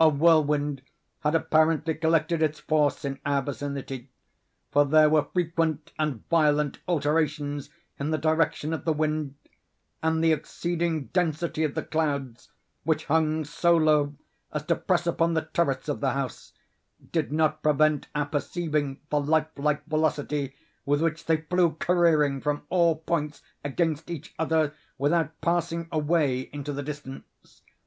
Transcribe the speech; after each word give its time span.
A 0.00 0.08
whirlwind 0.08 0.80
had 1.20 1.34
apparently 1.34 1.94
collected 1.94 2.42
its 2.42 2.58
force 2.60 3.04
in 3.04 3.20
our 3.26 3.42
vicinity; 3.42 4.08
for 4.70 4.86
there 4.86 5.10
were 5.10 5.26
frequent 5.34 5.92
and 5.98 6.26
violent 6.30 6.80
alterations 6.88 7.68
in 7.98 8.10
the 8.10 8.16
direction 8.16 8.72
of 8.72 8.86
the 8.86 8.94
wind; 8.94 9.34
and 10.02 10.24
the 10.24 10.32
exceeding 10.32 11.08
density 11.08 11.62
of 11.62 11.74
the 11.74 11.82
clouds 11.82 12.50
(which 12.84 13.04
hung 13.04 13.44
so 13.44 13.76
low 13.76 14.14
as 14.50 14.64
to 14.64 14.76
press 14.76 15.06
upon 15.06 15.34
the 15.34 15.42
turrets 15.42 15.90
of 15.90 16.00
the 16.00 16.12
house) 16.12 16.54
did 17.12 17.30
not 17.30 17.62
prevent 17.62 18.08
our 18.14 18.24
perceiving 18.24 18.98
the 19.10 19.20
life 19.20 19.48
like 19.58 19.84
velocity 19.84 20.54
with 20.86 21.02
which 21.02 21.26
they 21.26 21.36
flew 21.36 21.76
careering 21.78 22.40
from 22.40 22.62
all 22.70 22.96
points 22.96 23.42
against 23.62 24.08
each 24.10 24.32
other, 24.38 24.72
without 24.96 25.38
passing 25.42 25.86
away 25.92 26.48
into 26.50 26.72
the 26.72 26.82
distance. 26.82 27.60